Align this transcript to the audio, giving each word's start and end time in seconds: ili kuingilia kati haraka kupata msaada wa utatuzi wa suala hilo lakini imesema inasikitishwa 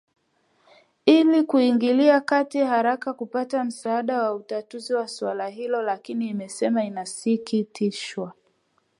ili 1.05 1.43
kuingilia 1.43 2.21
kati 2.21 2.59
haraka 2.59 3.13
kupata 3.13 3.63
msaada 3.63 4.23
wa 4.23 4.33
utatuzi 4.33 4.93
wa 4.93 5.07
suala 5.07 5.47
hilo 5.49 5.81
lakini 5.81 6.29
imesema 6.29 6.83
inasikitishwa 6.83 8.33